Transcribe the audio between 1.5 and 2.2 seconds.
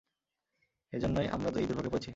এই দুর্ভোগে পরেছি!